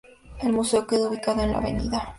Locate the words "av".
1.59-2.07